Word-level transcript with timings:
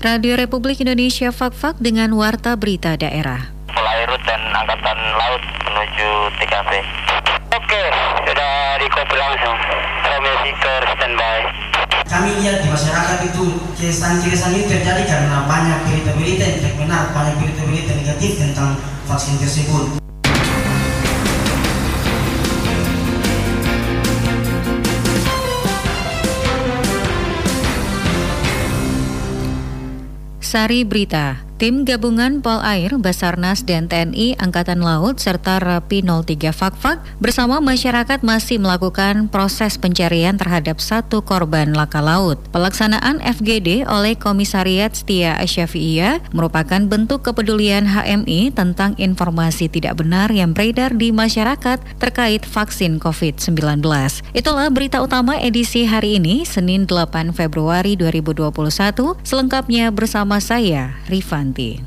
Radio 0.00 0.32
Republik 0.32 0.80
Indonesia 0.80 1.28
Fakfak 1.28 1.76
dengan 1.76 2.16
Warta 2.16 2.56
Berita 2.56 2.96
Daerah. 2.96 3.52
Polairut 3.68 4.24
dan 4.24 4.40
Angkatan 4.48 4.96
Laut 4.96 5.44
menuju 5.44 6.08
TKP. 6.40 6.70
Oke, 7.52 7.82
sudah 8.24 8.80
di 8.80 8.88
kopi 8.88 9.16
langsung. 9.20 9.60
Romeo 10.00 10.36
Victor 10.40 10.80
standby. 10.96 11.40
Kami 12.08 12.32
lihat 12.40 12.64
di 12.64 12.72
masyarakat 12.72 13.28
itu 13.28 13.44
kesan-kesan 13.76 14.56
itu 14.56 14.72
terjadi 14.72 15.04
karena 15.04 15.44
banyak 15.44 15.84
berita-berita 15.84 16.42
yang 16.48 16.56
tidak 16.64 16.74
benar, 16.80 17.02
banyak 17.12 17.36
berita-berita 17.36 17.92
negatif 18.00 18.40
tentang 18.40 18.80
vaksin 19.04 19.36
tersebut. 19.36 19.99
Sari 30.50 30.82
Berita 30.82 31.49
Tim 31.60 31.84
gabungan 31.84 32.40
Polair, 32.40 32.96
Basarnas, 32.96 33.68
dan 33.68 33.84
TNI 33.84 34.32
Angkatan 34.40 34.80
Laut 34.80 35.20
serta 35.20 35.60
Rapi 35.60 36.00
03 36.00 36.56
Fakfak 36.56 37.04
bersama 37.20 37.60
masyarakat 37.60 38.24
masih 38.24 38.56
melakukan 38.56 39.28
proses 39.28 39.76
pencarian 39.76 40.40
terhadap 40.40 40.80
satu 40.80 41.20
korban 41.20 41.76
laka 41.76 42.00
laut. 42.00 42.40
Pelaksanaan 42.48 43.20
FGD 43.20 43.84
oleh 43.84 44.16
Komisariat 44.16 44.96
Setia 44.96 45.36
Syafi'iyah 45.36 46.32
merupakan 46.32 46.80
bentuk 46.80 47.28
kepedulian 47.28 47.84
HMI 47.84 48.56
tentang 48.56 48.96
informasi 48.96 49.68
tidak 49.68 50.00
benar 50.00 50.32
yang 50.32 50.56
beredar 50.56 50.96
di 50.96 51.12
masyarakat 51.12 51.76
terkait 52.00 52.40
vaksin 52.48 52.96
COVID-19. 52.96 53.84
Itulah 54.32 54.72
berita 54.72 55.04
utama 55.04 55.36
edisi 55.36 55.84
hari 55.84 56.16
ini, 56.16 56.48
Senin 56.48 56.88
8 56.88 57.36
Februari 57.36 58.00
2021, 58.00 58.48
selengkapnya 59.28 59.92
bersama 59.92 60.40
saya, 60.40 60.96
Rifan 61.04 61.49
nanti. 61.50 61.82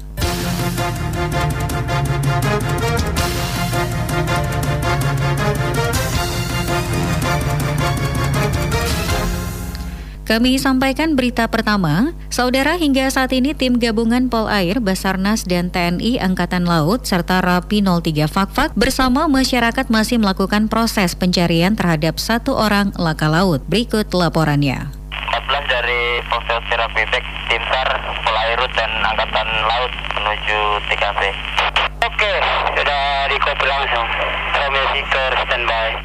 Kami 10.24 10.56
sampaikan 10.56 11.20
berita 11.20 11.46
pertama, 11.52 12.16
saudara 12.32 12.80
hingga 12.80 13.06
saat 13.12 13.36
ini 13.36 13.54
tim 13.54 13.76
gabungan 13.76 14.32
Polair, 14.32 14.80
Basarnas, 14.80 15.46
dan 15.46 15.68
TNI 15.70 16.18
Angkatan 16.24 16.64
Laut 16.64 17.06
serta 17.06 17.44
Rapi 17.44 17.84
03 17.84 18.32
Fakfak 18.32 18.72
bersama 18.74 19.28
masyarakat 19.28 19.92
masih 19.92 20.24
melakukan 20.24 20.72
proses 20.72 21.14
pencarian 21.14 21.76
terhadap 21.76 22.18
satu 22.18 22.56
orang 22.56 22.96
laka 22.96 23.30
laut. 23.30 23.62
Berikut 23.68 24.10
laporannya. 24.10 25.03
14 26.24 26.24
dari 26.24 26.30
Polsek 26.30 26.64
Sirapipek, 26.70 27.24
Tim 27.50 27.64
SAR, 27.68 27.90
Polairut, 28.24 28.72
dan 28.76 28.92
Angkatan 29.04 29.50
Laut 29.68 29.92
menuju 30.16 30.60
TKP. 30.88 31.22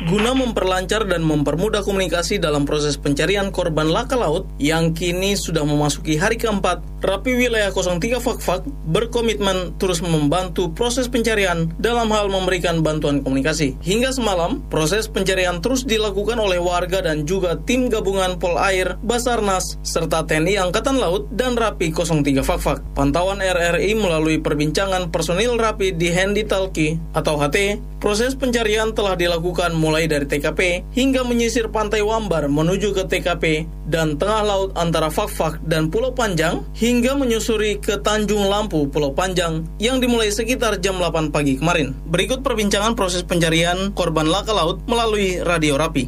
Guna 0.08 0.32
memperlancar 0.32 1.04
dan 1.04 1.20
mempermudah 1.20 1.84
komunikasi 1.84 2.40
dalam 2.40 2.64
proses 2.64 2.96
pencarian 2.96 3.52
korban 3.52 3.92
laka 3.92 4.16
laut 4.16 4.48
yang 4.56 4.96
kini 4.96 5.36
sudah 5.36 5.62
memasuki 5.68 6.16
hari 6.16 6.40
keempat, 6.40 6.80
Rapi 7.04 7.36
Wilayah 7.36 7.70
03 7.70 8.18
Fakfak 8.18 8.64
berkomitmen 8.88 9.76
terus 9.76 10.00
membantu 10.00 10.72
proses 10.72 11.06
pencarian 11.12 11.68
dalam 11.76 12.08
hal 12.08 12.32
memberikan 12.32 12.80
bantuan 12.80 13.20
komunikasi. 13.20 13.76
Hingga 13.84 14.16
semalam, 14.16 14.64
proses 14.72 15.06
pencarian 15.06 15.60
terus 15.60 15.84
dilakukan 15.84 16.40
oleh 16.40 16.56
warga 16.56 17.04
dan 17.04 17.28
juga 17.28 17.60
tim 17.68 17.92
gabungan 17.92 18.40
Pol 18.40 18.56
Air, 18.56 18.96
Basarnas, 19.04 19.76
serta 19.84 20.24
TNI 20.24 20.56
Angkatan 20.66 20.96
Laut 20.96 21.28
dan 21.36 21.54
Rapi 21.54 21.92
03 21.92 22.42
Fakfak. 22.42 22.80
Pantauan 22.96 23.44
RRI 23.44 23.92
melalui 23.92 24.40
perbincangan 24.40 25.12
personil 25.12 25.60
Rapi 25.60 25.94
di 25.94 26.07
Handy 26.10 26.44
Talki 26.44 27.00
atau 27.12 27.36
HT, 27.40 27.78
proses 27.98 28.34
pencarian 28.34 28.94
telah 28.94 29.18
dilakukan 29.18 29.74
mulai 29.74 30.06
dari 30.06 30.26
TKP 30.26 30.86
hingga 30.94 31.26
menyisir 31.26 31.68
pantai 31.68 32.04
Wambar 32.04 32.46
menuju 32.46 32.94
ke 32.94 33.04
TKP 33.06 33.68
dan 33.88 34.20
tengah 34.20 34.44
laut 34.44 34.70
antara 34.76 35.08
Fakfak 35.08 35.58
dan 35.64 35.88
Pulau 35.88 36.12
Panjang 36.12 36.66
hingga 36.76 37.16
menyusuri 37.16 37.80
ke 37.80 37.98
Tanjung 38.00 38.46
Lampu 38.46 38.86
Pulau 38.88 39.16
Panjang 39.16 39.64
yang 39.82 39.98
dimulai 39.98 40.28
sekitar 40.28 40.78
jam 40.78 41.00
8 41.00 41.32
pagi 41.32 41.56
kemarin. 41.56 41.96
Berikut 42.06 42.44
perbincangan 42.44 42.92
proses 42.98 43.24
pencarian 43.24 43.90
korban 43.96 44.28
laka 44.28 44.52
laut 44.52 44.84
melalui 44.84 45.40
Radio 45.42 45.78
Rapi. 45.80 46.04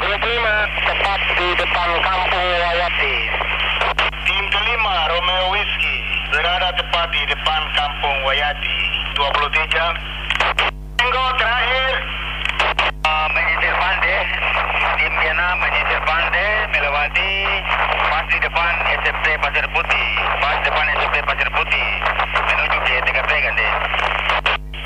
25 0.00 0.16
tepat 0.88 1.20
di 1.38 1.48
depan 1.60 1.88
kampung 2.02 2.48
Wayati. 2.60 3.16
Tim 4.26 4.44
kelima 4.48 4.96
Romeo 5.12 5.46
Whisky 5.52 5.96
berada 6.30 6.70
tepat 6.78 7.08
di 7.12 7.22
depan 7.26 7.62
kampung 7.74 8.16
Wayati. 8.26 8.89
23. 9.20 10.96
Tenggo 10.96 11.24
terakhir. 11.36 11.92
Uh, 13.04 13.26
menyisir 13.36 13.74
pantai. 13.76 14.24
Tim 14.96 15.12
Vietnam 15.20 15.56
menyisir 15.60 16.00
pantai 16.08 16.48
melewati 16.72 17.32
pas 18.08 18.24
di 18.32 18.38
depan 18.40 18.72
SFT 19.04 19.26
Pasir 19.44 19.66
Putih. 19.76 20.08
Pas 20.40 20.56
depan 20.64 20.86
SFT 20.96 21.16
Pasir 21.20 21.48
Putih. 21.52 21.88
Menuju 22.32 22.78
ke 22.80 22.94
TKP 23.04 23.30
deh. 23.60 23.72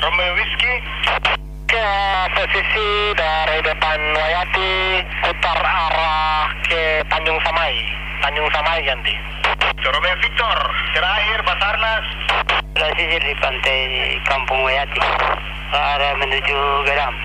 Romeo 0.03 0.31
Whisky. 0.35 0.73
Ke 1.71 1.87
posisi 2.35 3.15
dari 3.15 3.59
depan 3.63 3.99
Wayati 4.19 4.73
putar 5.23 5.59
arah 5.63 6.51
ke 6.67 7.07
Tanjung 7.07 7.39
Samai. 7.39 7.87
Tanjung 8.19 8.51
Samai 8.51 8.83
ganti. 8.83 9.15
Romeo 9.79 10.15
Victor. 10.19 10.57
Terakhir 10.91 11.39
Basarnas. 11.47 12.34
Sudah 12.85 13.01
sisir 13.01 13.17
di 13.17 13.33
pantai 13.41 13.81
Kampung 14.29 14.61
Wayati. 14.61 15.01
Arah 15.73 16.21
menuju 16.21 16.57
Gadam. 16.85 17.17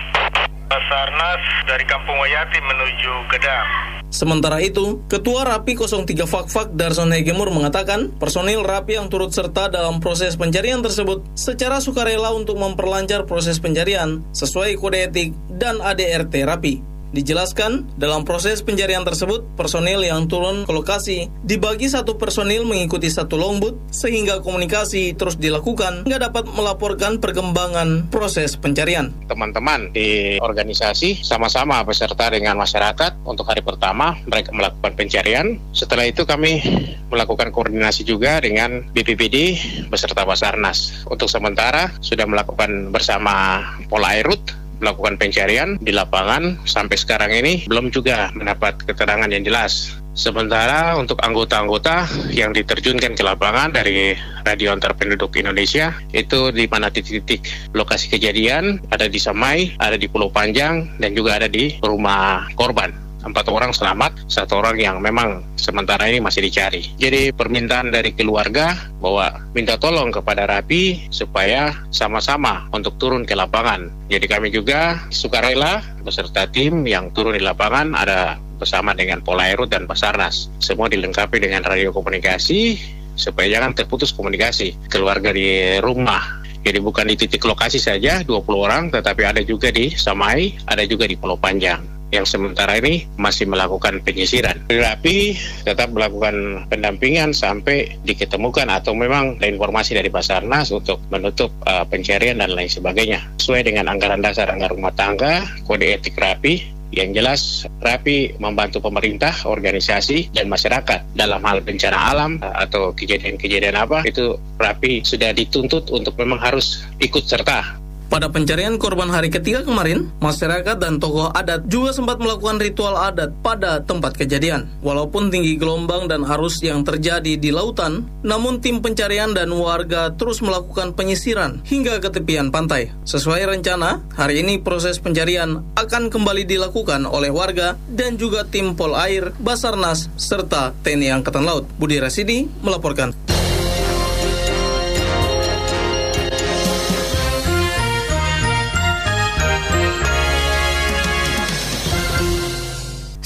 Basarnas 0.65 1.37
dari 1.69 1.85
Kampung 1.85 2.17
Wayati 2.17 2.57
menuju 2.65 3.29
Gedang. 3.29 3.67
Sementara 4.09 4.57
itu, 4.57 5.05
Ketua 5.05 5.45
Rapi 5.45 5.77
03 5.77 6.25
Fakfak 6.25 6.73
Darson 6.73 7.13
Hegemur 7.13 7.53
mengatakan 7.53 8.09
personil 8.17 8.65
Rapi 8.65 8.97
yang 8.97 9.13
turut 9.13 9.37
serta 9.37 9.69
dalam 9.69 10.01
proses 10.01 10.33
pencarian 10.33 10.81
tersebut 10.81 11.29
secara 11.37 11.77
sukarela 11.77 12.33
untuk 12.33 12.57
memperlancar 12.57 13.29
proses 13.29 13.61
pencarian 13.61 14.25
sesuai 14.33 14.81
kode 14.81 15.13
etik 15.13 15.29
dan 15.61 15.77
ADRT 15.77 16.41
Rapi. 16.41 16.90
Dijelaskan, 17.11 17.91
dalam 17.99 18.23
proses 18.23 18.63
pencarian 18.63 19.03
tersebut, 19.03 19.43
personil 19.59 19.99
yang 19.99 20.31
turun 20.31 20.63
ke 20.63 20.71
lokasi 20.71 21.27
dibagi 21.43 21.91
satu 21.91 22.15
personil 22.15 22.63
mengikuti 22.63 23.11
satu 23.11 23.35
longboat 23.35 23.75
sehingga 23.91 24.39
komunikasi 24.39 25.19
terus 25.19 25.35
dilakukan 25.35 26.07
hingga 26.07 26.31
dapat 26.31 26.47
melaporkan 26.55 27.19
perkembangan 27.19 28.07
proses 28.07 28.55
pencarian. 28.55 29.11
Teman-teman 29.27 29.91
di 29.91 30.39
organisasi 30.39 31.19
sama-sama 31.19 31.83
beserta 31.83 32.31
dengan 32.31 32.55
masyarakat 32.55 33.27
untuk 33.27 33.43
hari 33.43 33.59
pertama 33.59 34.15
mereka 34.31 34.55
melakukan 34.55 34.95
pencarian. 34.95 35.59
Setelah 35.75 36.07
itu 36.07 36.23
kami 36.23 36.63
melakukan 37.11 37.51
koordinasi 37.51 38.07
juga 38.07 38.39
dengan 38.39 38.87
BPBD 38.95 39.59
beserta 39.91 40.23
Basarnas. 40.23 41.03
Untuk 41.11 41.27
sementara 41.27 41.91
sudah 41.99 42.23
melakukan 42.23 42.95
bersama 42.95 43.59
Polairut 43.91 44.60
melakukan 44.81 45.15
pencarian 45.15 45.77
di 45.79 45.93
lapangan 45.93 46.57
sampai 46.65 46.97
sekarang 46.97 47.31
ini 47.31 47.63
belum 47.69 47.93
juga 47.93 48.33
mendapat 48.33 48.81
keterangan 48.83 49.29
yang 49.29 49.45
jelas. 49.45 49.93
Sementara 50.11 50.99
untuk 50.99 51.23
anggota-anggota 51.23 52.03
yang 52.35 52.51
diterjunkan 52.51 53.15
ke 53.15 53.23
lapangan 53.23 53.71
dari 53.71 54.11
Radio 54.43 54.75
Antar 54.75 54.91
Penduduk 54.99 55.39
Indonesia 55.39 55.95
itu 56.11 56.51
di 56.51 56.67
mana 56.67 56.91
titik-titik 56.91 57.47
lokasi 57.71 58.11
kejadian 58.11 58.83
ada 58.91 59.07
di 59.07 59.15
Samai, 59.21 59.71
ada 59.79 59.95
di 59.95 60.11
Pulau 60.11 60.27
Panjang 60.27 60.99
dan 60.99 61.15
juga 61.15 61.39
ada 61.39 61.47
di 61.47 61.79
rumah 61.79 62.51
korban 62.59 63.10
empat 63.21 63.47
orang 63.49 63.71
selamat, 63.71 64.27
satu 64.27 64.61
orang 64.61 64.77
yang 64.77 64.97
memang 64.99 65.45
sementara 65.57 66.09
ini 66.09 66.21
masih 66.21 66.45
dicari. 66.45 66.85
Jadi 66.97 67.33
permintaan 67.33 67.93
dari 67.93 68.13
keluarga 68.13 68.73
bahwa 68.99 69.41
minta 69.53 69.77
tolong 69.77 70.09
kepada 70.09 70.49
Rapi 70.49 71.09
supaya 71.13 71.73
sama-sama 71.93 72.67
untuk 72.73 72.97
turun 72.97 73.23
ke 73.23 73.37
lapangan. 73.37 73.89
Jadi 74.09 74.25
kami 74.25 74.49
juga 74.49 74.99
sukarela 75.13 75.81
beserta 76.01 76.49
tim 76.49 76.83
yang 76.85 77.13
turun 77.13 77.37
di 77.37 77.43
lapangan 77.43 77.93
ada 77.93 78.41
bersama 78.57 78.93
dengan 78.93 79.21
Polairut 79.25 79.69
dan 79.73 79.89
Basarnas. 79.89 80.49
Semua 80.61 80.85
dilengkapi 80.89 81.41
dengan 81.41 81.65
radio 81.65 81.89
komunikasi 81.89 82.77
supaya 83.17 83.59
jangan 83.59 83.73
terputus 83.77 84.13
komunikasi 84.13 84.73
keluarga 84.89 85.33
di 85.33 85.77
rumah 85.83 86.41
jadi 86.61 86.77
bukan 86.77 87.09
di 87.09 87.17
titik 87.17 87.41
lokasi 87.41 87.81
saja 87.81 88.21
20 88.21 88.45
orang, 88.53 88.83
tetapi 88.93 89.25
ada 89.25 89.41
juga 89.41 89.73
di 89.73 89.89
Samai, 89.97 90.53
ada 90.69 90.85
juga 90.85 91.09
di 91.09 91.17
Pulau 91.17 91.33
Panjang 91.33 92.00
yang 92.11 92.27
sementara 92.27 92.77
ini 92.77 93.07
masih 93.15 93.47
melakukan 93.47 94.03
penyisiran. 94.03 94.59
Rapi 94.67 95.39
tetap 95.63 95.95
melakukan 95.95 96.67
pendampingan 96.67 97.31
sampai 97.31 97.95
diketemukan 98.03 98.67
atau 98.67 98.91
memang 98.91 99.39
ada 99.39 99.47
informasi 99.47 99.95
dari 99.95 100.11
Basarnas 100.11 100.69
untuk 100.75 100.99
menutup 101.09 101.49
uh, 101.65 101.87
pencarian 101.87 102.43
dan 102.43 102.51
lain 102.51 102.69
sebagainya. 102.69 103.23
Sesuai 103.39 103.65
dengan 103.65 103.87
anggaran 103.87 104.19
dasar 104.19 104.51
anggaran 104.51 104.77
rumah 104.77 104.93
tangga, 104.93 105.47
kode 105.65 105.87
etik 105.87 106.19
Rapi, 106.19 106.83
Yang 106.91 107.23
jelas 107.23 107.41
Rapi 107.79 108.35
membantu 108.35 108.83
pemerintah, 108.83 109.31
organisasi, 109.47 110.35
dan 110.35 110.51
masyarakat 110.51 111.15
dalam 111.15 111.39
hal 111.47 111.63
bencana 111.63 111.95
alam 111.95 112.35
atau 112.43 112.91
kejadian-kejadian 112.91 113.79
apa 113.79 114.03
itu 114.03 114.35
Rapi 114.59 114.99
sudah 115.07 115.31
dituntut 115.31 115.87
untuk 115.87 116.19
memang 116.19 116.35
harus 116.43 116.83
ikut 116.99 117.23
serta 117.23 117.80
pada 118.11 118.27
pencarian 118.27 118.75
korban 118.75 119.07
hari 119.07 119.31
ketiga 119.31 119.63
kemarin, 119.63 120.11
masyarakat 120.19 120.75
dan 120.75 120.99
tokoh 120.99 121.31
adat 121.31 121.63
juga 121.71 121.95
sempat 121.95 122.19
melakukan 122.19 122.59
ritual 122.59 122.99
adat 122.99 123.31
pada 123.39 123.79
tempat 123.79 124.19
kejadian. 124.19 124.67
Walaupun 124.83 125.31
tinggi 125.31 125.55
gelombang 125.55 126.11
dan 126.11 126.27
arus 126.27 126.59
yang 126.59 126.83
terjadi 126.83 127.39
di 127.39 127.55
lautan, 127.55 128.11
namun 128.27 128.59
tim 128.59 128.83
pencarian 128.83 129.31
dan 129.31 129.47
warga 129.55 130.11
terus 130.11 130.43
melakukan 130.43 130.91
penyisiran 130.91 131.63
hingga 131.63 132.03
ke 132.03 132.11
tepian 132.11 132.51
pantai. 132.51 132.91
Sesuai 133.07 133.47
rencana, 133.47 134.03
hari 134.11 134.43
ini 134.43 134.59
proses 134.59 134.99
pencarian 134.99 135.63
akan 135.79 136.11
kembali 136.11 136.43
dilakukan 136.43 137.07
oleh 137.07 137.31
warga 137.31 137.79
dan 137.87 138.19
juga 138.19 138.43
tim 138.43 138.75
Pol 138.75 138.91
Air, 138.91 139.31
Basarnas, 139.39 140.11
serta 140.19 140.75
TNI 140.83 141.15
Angkatan 141.15 141.47
Laut. 141.47 141.63
Budi 141.79 141.95
Rasidi 141.95 142.43
melaporkan. 142.59 143.40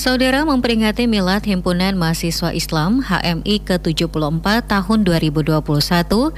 Saudara 0.05 0.45
memperingati 0.45 1.09
Milad 1.09 1.41
Himpunan 1.49 1.97
Mahasiswa 1.97 2.53
Islam 2.53 3.01
HMI 3.01 3.57
ke-74 3.65 4.69
tahun 4.69 5.01
2021, 5.01 5.65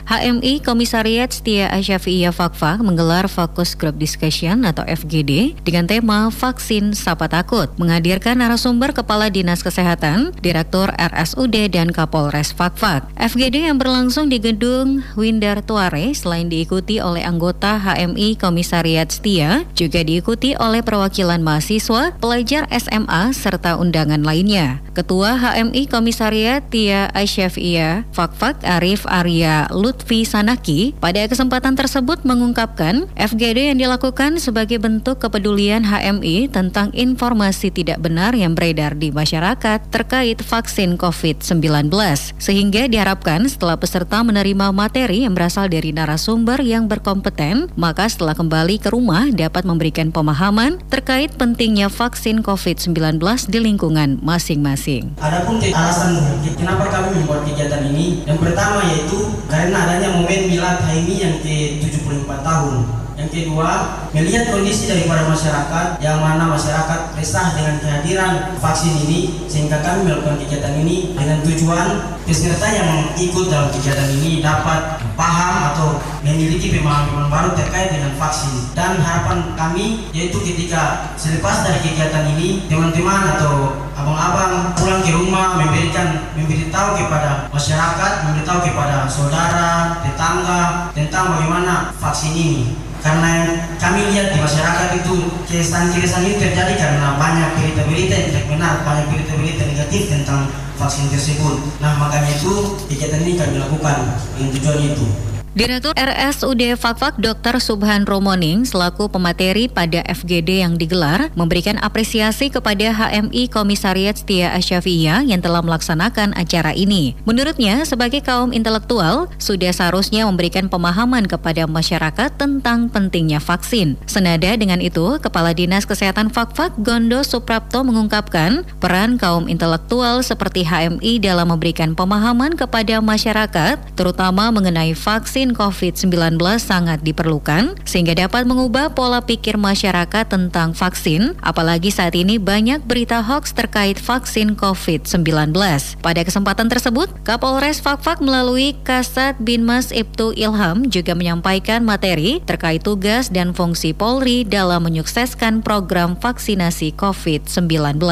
HMI 0.08 0.54
Komisariat 0.64 1.28
Setia 1.36 1.68
Asyafiyah 1.75 2.31
Fakfak 2.31 2.80
menggelar 2.80 3.28
Fokus 3.28 3.75
Group 3.75 4.00
Discussion 4.00 4.64
atau 4.64 4.88
FGD 4.88 5.60
dengan 5.68 5.84
tema 5.84 6.31
Vaksin 6.31 6.96
Sapa 6.96 7.28
Takut, 7.28 7.68
menghadirkan 7.75 8.40
narasumber 8.40 8.96
Kepala 8.96 9.28
Dinas 9.28 9.60
Kesehatan, 9.60 10.31
Direktur 10.40 10.88
RSUD 10.96 11.68
dan 11.68 11.92
Kapolres 11.92 12.56
Fakfak. 12.56 13.04
FGD 13.20 13.68
yang 13.68 13.84
berlangsung 13.84 14.31
di 14.31 14.40
gedung 14.40 15.04
Windar 15.20 15.60
Tuare 15.60 16.16
selain 16.16 16.48
diikuti 16.48 17.04
oleh 17.04 17.28
anggota 17.28 17.75
HMI 17.84 18.40
Komisariat 18.40 19.12
Setia, 19.12 19.68
juga 19.75 20.08
diikuti 20.08 20.56
oleh 20.56 20.80
perwakilan 20.80 21.44
mahasiswa, 21.44 22.16
pelajar 22.16 22.63
SMA, 22.72 23.36
serta 23.36 23.56
serta 23.57 23.81
undangan 23.81 24.21
lainnya. 24.21 24.86
Ketua 24.94 25.33
HMI 25.33 25.89
Komisariat 25.89 26.62
Tia 26.69 27.09
Aisyafia 27.09 28.06
Fakfak 28.13 28.62
Arif 28.62 29.01
Arya 29.09 29.65
Lutfi 29.74 30.30
Sanaki 30.30 30.94
pada 31.01 31.25
kesempatan 31.25 31.74
tersebut 31.74 32.21
mengungkapkan 32.21 33.09
FGD 33.18 33.74
yang 33.74 33.81
dilakukan 33.81 34.38
sebagai 34.38 34.77
bentuk 34.77 35.18
kepedulian 35.18 35.81
HMI 35.81 36.54
tentang 36.54 36.94
informasi 36.94 37.74
tidak 37.74 37.98
benar 37.98 38.38
yang 38.38 38.54
beredar 38.54 38.94
di 38.94 39.09
masyarakat 39.09 39.89
terkait 39.89 40.38
vaksin 40.45 40.94
COVID-19 41.01 41.89
sehingga 42.38 42.86
diharapkan 42.86 43.50
setelah 43.50 43.77
peserta 43.77 44.21
menerima 44.21 44.69
materi 44.69 45.25
yang 45.25 45.33
berasal 45.33 45.65
dari 45.65 45.94
narasumber 45.94 46.62
yang 46.62 46.86
berkompeten 46.86 47.74
maka 47.74 48.06
setelah 48.06 48.38
kembali 48.38 48.81
ke 48.81 48.94
rumah 48.94 49.30
dapat 49.33 49.65
memberikan 49.65 50.13
pemahaman 50.13 50.77
terkait 50.89 51.33
pentingnya 51.38 51.89
vaksin 51.89 52.42
COVID-19 52.42 53.18
di 53.48 53.64
lingkungan 53.64 54.20
masing-masing. 54.20 55.16
Adapun 55.24 55.64
alasan 55.64 56.20
kenapa 56.60 56.92
kami 56.92 57.24
membuat 57.24 57.48
kegiatan 57.48 57.88
ini, 57.88 58.28
yang 58.28 58.36
pertama 58.36 58.84
yaitu 58.92 59.16
karena 59.48 59.88
adanya 59.88 60.20
momen 60.20 60.52
Milad 60.52 60.84
HMI 60.84 61.16
yang 61.16 61.36
ke-74 61.40 62.32
tahun. 62.44 63.06
Yang 63.27 63.51
kedua, 63.51 63.71
melihat 64.15 64.56
kondisi 64.56 64.88
daripada 64.88 65.27
masyarakat 65.27 66.00
yang 66.00 66.24
mana 66.24 66.47
masyarakat 66.47 67.12
resah 67.19 67.59
dengan 67.59 67.75
kehadiran 67.83 68.56
vaksin 68.56 68.95
ini 69.03 69.44
sehingga 69.51 69.83
kami 69.83 70.07
melakukan 70.07 70.39
kegiatan 70.47 70.79
ini 70.79 71.12
dengan 71.12 71.44
tujuan 71.44 71.88
peserta 72.24 72.71
yang 72.71 73.12
ikut 73.19 73.51
dalam 73.51 73.68
kegiatan 73.75 74.07
ini 74.15 74.39
dapat 74.39 75.03
paham 75.19 75.75
atau 75.75 76.00
memiliki 76.24 76.71
pemahaman 76.79 77.27
baru 77.27 77.51
terkait 77.51 77.91
dengan 77.91 78.15
vaksin. 78.15 78.71
Dan 78.71 79.03
harapan 79.03 79.51
kami 79.59 80.07
yaitu 80.15 80.39
ketika 80.39 81.12
selepas 81.19 81.68
dari 81.68 81.83
kegiatan 81.83 82.31
ini 82.31 82.63
teman-teman 82.71 83.35
atau 83.35 83.75
abang-abang 83.91 84.71
pulang 84.79 85.03
ke 85.03 85.12
rumah 85.12 85.59
memberikan 85.59 86.31
memberitahu 86.31 86.95
kepada 86.95 87.51
masyarakat 87.51 88.12
memberitahu 88.24 88.59
kepada 88.63 89.03
saudara 89.12 90.00
tetangga 90.00 90.94
tentang 90.95 91.35
bagaimana 91.35 91.91
vaksin 92.00 92.31
ini 92.31 92.87
karena 93.02 93.32
kami 93.78 94.10
lihat 94.12 94.34
di 94.34 94.40
masyarakat 94.42 94.90
itu 95.00 95.16
kesan-kesan 95.46 96.26
ini 96.26 96.36
terjadi 96.42 96.74
karena 96.76 97.16
banyak 97.16 97.50
berita-berita 97.56 98.14
yang 98.14 98.28
tidak 98.34 98.46
benar, 98.50 98.74
banyak 98.84 99.06
berita-berita 99.14 99.64
negatif 99.70 100.02
tentang 100.10 100.50
vaksin 100.78 101.10
tersebut. 101.10 101.62
Nah 101.82 101.98
makanya 101.98 102.34
itu 102.34 102.78
kegiatan 102.90 103.22
ini 103.26 103.38
kami 103.38 103.62
lakukan 103.62 104.18
dengan 104.38 104.50
tujuan 104.58 104.80
itu. 104.82 105.37
Direktur 105.57 105.98
RSUD 105.98 106.77
Fakfak 106.77 107.18
Dr. 107.18 107.57
Subhan 107.57 108.06
Romoning 108.06 108.62
selaku 108.62 109.09
pemateri 109.09 109.65
pada 109.65 110.06
FGD 110.06 110.62
yang 110.62 110.77
digelar 110.77 111.33
memberikan 111.33 111.81
apresiasi 111.81 112.54
kepada 112.54 112.94
HMI 112.94 113.50
Komisariat 113.50 114.21
Setia 114.21 114.54
Asyafiyah 114.54 115.25
yang 115.25 115.42
telah 115.42 115.65
melaksanakan 115.65 116.38
acara 116.38 116.77
ini. 116.77 117.18
Menurutnya, 117.25 117.81
sebagai 117.89 118.21
kaum 118.21 118.54
intelektual, 118.54 119.33
sudah 119.42 119.74
seharusnya 119.74 120.30
memberikan 120.30 120.69
pemahaman 120.69 121.25
kepada 121.25 121.65
masyarakat 121.65 122.38
tentang 122.38 122.86
pentingnya 122.94 123.42
vaksin. 123.42 123.98
Senada 124.06 124.53
dengan 124.53 124.77
itu, 124.77 125.18
Kepala 125.25 125.57
Dinas 125.57 125.89
Kesehatan 125.89 126.30
Fakfak 126.30 126.77
Gondo 126.86 127.25
Suprapto 127.25 127.81
mengungkapkan 127.81 128.62
peran 128.77 129.18
kaum 129.18 129.50
intelektual 129.50 130.21
seperti 130.21 130.62
HMI 130.69 131.18
dalam 131.18 131.50
memberikan 131.50 131.98
pemahaman 131.98 132.53
kepada 132.53 133.01
masyarakat, 133.01 133.81
terutama 133.98 134.53
mengenai 134.53 134.94
vaksin 134.94 135.47
vaksin 135.48 136.12
COVID-19 136.12 136.36
sangat 136.60 137.00
diperlukan 137.08 137.80
sehingga 137.88 138.12
dapat 138.18 138.44
mengubah 138.44 138.92
pola 138.92 139.24
pikir 139.24 139.56
masyarakat 139.56 140.28
tentang 140.28 140.76
vaksin, 140.76 141.40
apalagi 141.40 141.88
saat 141.88 142.16
ini 142.20 142.36
banyak 142.36 142.84
berita 142.84 143.24
hoax 143.24 143.56
terkait 143.56 143.96
vaksin 143.96 144.60
COVID-19. 144.60 145.56
Pada 146.04 146.22
kesempatan 146.28 146.68
tersebut, 146.68 147.08
Kapolres 147.24 147.80
Fakfak 147.80 148.20
melalui 148.20 148.76
Kasat 148.84 149.40
Binmas 149.40 149.96
Ibtu 149.96 150.36
Ilham 150.36 150.92
juga 150.92 151.16
menyampaikan 151.16 151.86
materi 151.88 152.44
terkait 152.44 152.84
tugas 152.84 153.32
dan 153.32 153.56
fungsi 153.56 153.96
Polri 153.96 154.44
dalam 154.44 154.84
menyukseskan 154.84 155.63
program 155.63 156.20
vaksinasi 156.20 156.92
COVID-19. 157.00 158.04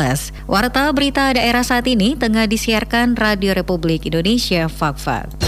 Warta 0.48 0.84
berita 0.96 1.36
daerah 1.36 1.66
saat 1.66 1.84
ini 1.90 2.16
tengah 2.16 2.48
disiarkan 2.48 3.20
Radio 3.20 3.52
Republik 3.52 4.08
Indonesia 4.08 4.72
Fakfak. 4.72 5.45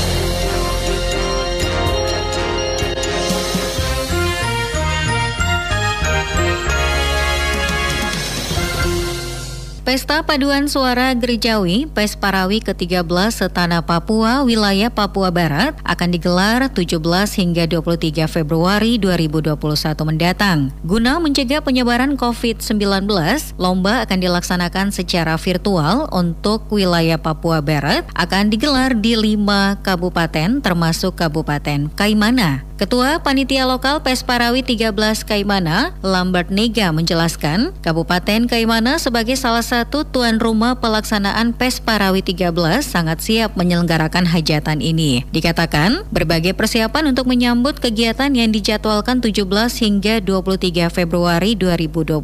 Pesta 9.88 10.20
Paduan 10.20 10.68
Suara 10.68 11.16
Gerejawi 11.16 11.88
PES 11.88 12.20
Parawi 12.20 12.60
ke-13 12.60 13.08
Setana 13.32 13.80
Papua 13.80 14.44
Wilayah 14.44 14.92
Papua 14.92 15.32
Barat 15.32 15.80
akan 15.88 16.12
digelar 16.12 16.68
17 16.68 17.00
hingga 17.40 17.64
23 17.72 18.28
Februari 18.28 19.00
2021 19.00 19.56
mendatang. 20.04 20.76
Guna 20.84 21.24
mencegah 21.24 21.64
penyebaran 21.64 22.20
COVID-19, 22.20 23.08
lomba 23.56 24.04
akan 24.04 24.20
dilaksanakan 24.20 24.92
secara 24.92 25.40
virtual 25.40 26.12
untuk 26.12 26.68
wilayah 26.68 27.16
Papua 27.16 27.64
Barat 27.64 28.04
akan 28.12 28.52
digelar 28.52 28.92
di 28.92 29.16
lima 29.16 29.80
kabupaten 29.88 30.60
termasuk 30.60 31.16
Kabupaten 31.16 31.88
Kaimana. 31.96 32.68
Ketua 32.78 33.18
Panitia 33.26 33.66
Lokal 33.66 34.06
PES 34.06 34.22
Parawi 34.22 34.62
13 34.62 34.94
Kaimana, 35.26 35.98
Lambert 36.06 36.54
Nega 36.54 36.94
menjelaskan, 36.94 37.74
Kabupaten 37.82 38.46
Kaimana 38.46 39.02
sebagai 39.02 39.34
salah 39.34 39.66
satu 39.66 39.77
tuan 39.86 40.42
rumah 40.42 40.82
pelaksanaan 40.82 41.54
PES 41.54 41.86
Parawi 41.86 42.26
13 42.26 42.50
sangat 42.82 43.22
siap 43.22 43.54
menyelenggarakan 43.54 44.26
hajatan 44.26 44.82
ini. 44.82 45.22
Dikatakan, 45.30 46.10
berbagai 46.10 46.58
persiapan 46.58 47.14
untuk 47.14 47.30
menyambut 47.30 47.78
kegiatan 47.78 48.34
yang 48.34 48.50
dijadwalkan 48.50 49.22
17 49.22 49.46
hingga 49.78 50.18
23 50.26 50.90
Februari 50.90 51.54
2021 51.54 52.18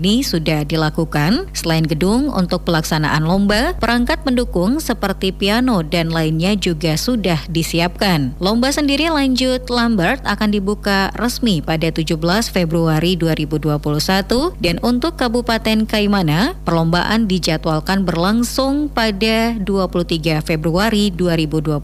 ini 0.00 0.24
sudah 0.24 0.64
dilakukan. 0.64 1.52
Selain 1.52 1.84
gedung 1.84 2.32
untuk 2.32 2.64
pelaksanaan 2.64 3.28
lomba, 3.28 3.76
perangkat 3.76 4.24
pendukung 4.24 4.80
seperti 4.80 5.36
piano 5.36 5.84
dan 5.84 6.08
lainnya 6.08 6.56
juga 6.56 6.96
sudah 6.96 7.44
disiapkan. 7.52 8.32
Lomba 8.40 8.72
sendiri 8.72 9.12
lanjut 9.12 9.68
Lambert 9.68 10.24
akan 10.24 10.54
dibuka 10.54 11.12
resmi 11.18 11.60
pada 11.60 11.92
17 11.92 12.16
Februari 12.48 13.18
2021 13.18 14.54
dan 14.62 14.76
untuk 14.80 15.18
Kabupaten 15.20 15.84
Kaimana, 15.84 16.54
perlombaan 16.62 16.85
perlombaan 16.86 17.26
dijadwalkan 17.26 18.06
berlangsung 18.06 18.86
pada 18.86 19.58
23 19.58 20.38
Februari 20.38 21.10
2021. 21.10 21.82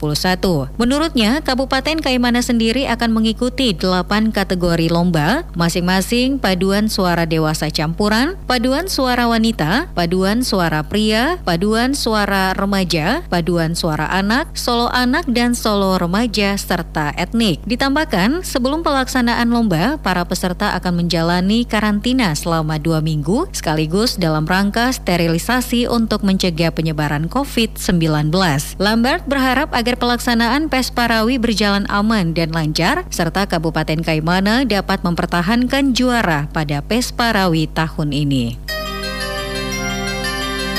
Menurutnya, 0.78 1.42
Kabupaten 1.42 1.98
Kaimana 1.98 2.38
sendiri 2.38 2.86
akan 2.86 3.10
mengikuti 3.10 3.74
8 3.74 4.30
kategori 4.30 4.86
lomba, 4.94 5.42
masing-masing 5.58 6.38
paduan 6.38 6.86
suara 6.86 7.26
dewasa 7.26 7.66
campuran, 7.74 8.38
paduan 8.46 8.86
suara 8.86 9.26
wanita, 9.26 9.90
paduan 9.90 10.46
suara 10.46 10.86
pria, 10.86 11.42
paduan 11.42 11.98
suara 11.98 12.54
remaja, 12.54 13.26
paduan 13.26 13.74
suara 13.74 14.06
anak, 14.06 14.54
solo 14.54 14.86
anak 14.94 15.26
dan 15.26 15.58
solo 15.58 15.98
remaja 15.98 16.54
serta 16.54 17.10
etnik. 17.18 17.58
Ditambahkan, 17.66 18.46
sebelum 18.46 18.86
pelaksanaan 18.86 19.50
lomba, 19.50 19.98
para 19.98 20.22
peserta 20.22 20.78
akan 20.78 21.02
menjalani 21.02 21.66
karantina 21.66 22.38
selama 22.38 22.78
dua 22.78 23.02
minggu 23.02 23.50
sekaligus 23.50 24.14
dalam 24.14 24.46
rangka 24.46 24.91
sterilisasi 24.92 25.88
untuk 25.88 26.22
mencegah 26.22 26.70
penyebaran 26.70 27.26
COVID-19. 27.26 28.30
Lambert 28.78 29.24
berharap 29.24 29.72
agar 29.72 29.96
pelaksanaan 29.96 30.68
PES 30.68 30.92
Parawi 30.94 31.40
berjalan 31.40 31.88
aman 31.88 32.36
dan 32.36 32.52
lancar, 32.52 33.08
serta 33.08 33.48
Kabupaten 33.48 34.04
Kaimana 34.04 34.68
dapat 34.68 35.00
mempertahankan 35.02 35.96
juara 35.96 36.46
pada 36.52 36.84
PES 36.84 37.16
Parawi 37.16 37.66
tahun 37.72 38.12
ini. 38.12 38.60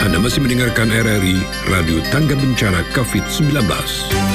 Anda 0.03 0.19
masih 0.19 0.43
mendengarkan 0.43 0.91
RRI 0.91 1.37
Radio 1.71 2.03
Tangga 2.11 2.35
Bencana 2.35 2.83
COVID-19. 2.91 4.32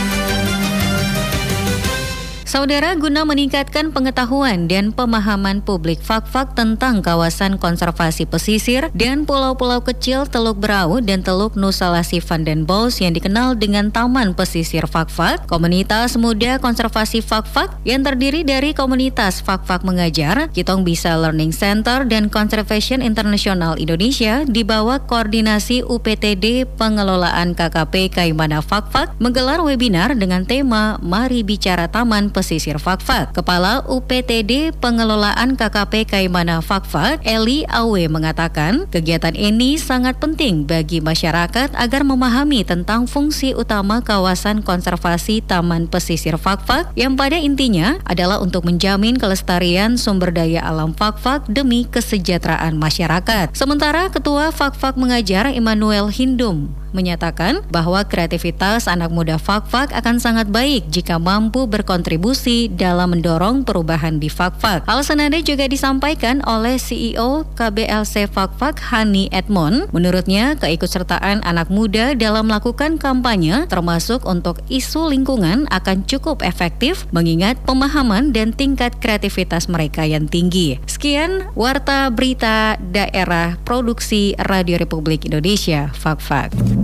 Saudara, 2.48 2.96
guna 2.96 3.28
meningkatkan 3.28 3.92
pengetahuan 3.92 4.72
dan 4.72 4.88
pemahaman 4.88 5.60
publik 5.60 6.00
fak-fak 6.00 6.56
tentang 6.56 7.04
kawasan 7.04 7.60
konservasi 7.60 8.24
pesisir 8.24 8.88
dan 8.96 9.28
pulau-pulau 9.28 9.84
kecil 9.84 10.24
Teluk 10.24 10.56
Berau 10.56 10.96
dan 11.04 11.20
Teluk 11.20 11.60
Nusa 11.60 11.92
Van 11.92 12.42
den 12.48 12.64
Bosch 12.64 13.04
yang 13.04 13.12
dikenal 13.12 13.60
dengan 13.60 13.92
Taman 13.92 14.32
Pesisir 14.32 14.88
Fak-Fak, 14.88 15.44
komunitas 15.44 16.16
muda 16.16 16.56
konservasi 16.56 17.20
fak-fak 17.20 17.84
yang 17.84 18.00
terdiri 18.00 18.48
dari 18.48 18.72
komunitas 18.72 19.44
fak-fak 19.44 19.84
mengajar, 19.84 20.48
Kitong 20.48 20.88
Bisa 20.88 21.20
Learning 21.20 21.52
Center 21.52 22.08
dan 22.08 22.32
Conservation 22.32 23.04
International 23.04 23.76
Indonesia 23.76 24.48
di 24.48 24.64
bawah 24.64 25.04
koordinasi 25.04 25.84
UPTD 25.84 26.64
Pengelolaan 26.80 27.52
KKP 27.52 28.08
Kaimana 28.08 28.64
Fak-Fak 28.64 29.20
menggelar 29.20 29.60
webinar 29.60 30.16
dengan 30.16 30.48
tema 30.48 30.96
Mari 31.04 31.44
Bicara 31.44 31.92
Taman 31.92 32.37
Fakfak. 32.78 33.34
Kepala 33.34 33.82
UPTD 33.84 34.70
Pengelolaan 34.78 35.58
KKP 35.58 36.06
Kaimana 36.06 36.62
Fakfak, 36.62 37.20
Eli 37.26 37.66
Awe 37.66 38.06
mengatakan, 38.06 38.86
kegiatan 38.88 39.34
ini 39.34 39.74
sangat 39.76 40.22
penting 40.22 40.64
bagi 40.64 41.02
masyarakat 41.02 41.74
agar 41.74 42.02
memahami 42.06 42.62
tentang 42.62 43.10
fungsi 43.10 43.58
utama 43.58 44.00
kawasan 44.00 44.62
konservasi 44.62 45.42
Taman 45.42 45.90
Pesisir 45.90 46.38
Fakfak 46.38 46.94
yang 46.94 47.18
pada 47.18 47.34
intinya 47.34 47.98
adalah 48.06 48.38
untuk 48.38 48.62
menjamin 48.62 49.18
kelestarian 49.18 49.98
sumber 49.98 50.30
daya 50.30 50.62
alam 50.62 50.94
Fakfak 50.94 51.50
demi 51.50 51.84
kesejahteraan 51.90 52.78
masyarakat. 52.78 53.52
Sementara 53.56 54.06
Ketua 54.14 54.54
Fakfak 54.54 54.94
Mengajar 54.94 55.50
Immanuel 55.50 56.12
Hindum 56.14 56.70
menyatakan 56.92 57.60
bahwa 57.68 58.00
kreativitas 58.06 58.88
anak 58.88 59.12
muda 59.12 59.36
Fakfak 59.36 59.92
akan 59.92 60.16
sangat 60.20 60.48
baik 60.48 60.88
jika 60.88 61.20
mampu 61.20 61.68
berkontribusi 61.68 62.27
dalam 62.76 63.16
mendorong 63.16 63.64
perubahan 63.64 64.20
di 64.20 64.28
Fakfak. 64.28 64.84
Hal 64.84 65.00
senada 65.00 65.36
juga 65.40 65.64
disampaikan 65.64 66.44
oleh 66.44 66.76
CEO 66.76 67.48
KBLC 67.56 68.28
Fakfak 68.28 68.78
Hani 68.92 69.32
Edmond. 69.32 69.88
Menurutnya, 69.90 70.54
keikutsertaan 70.60 71.40
anak 71.42 71.72
muda 71.72 72.12
dalam 72.12 72.52
melakukan 72.52 73.00
kampanye 73.00 73.64
termasuk 73.66 74.28
untuk 74.28 74.60
isu 74.68 75.10
lingkungan 75.10 75.64
akan 75.72 76.04
cukup 76.04 76.44
efektif 76.44 77.08
mengingat 77.10 77.56
pemahaman 77.64 78.30
dan 78.30 78.52
tingkat 78.52 78.96
kreativitas 79.00 79.66
mereka 79.66 80.04
yang 80.04 80.28
tinggi. 80.28 80.76
Sekian 80.84 81.48
Warta 81.56 82.12
Berita 82.12 82.76
Daerah 82.80 83.56
Produksi 83.64 84.36
Radio 84.36 84.76
Republik 84.76 85.24
Indonesia, 85.24 85.90
Fakfak. 85.96 86.77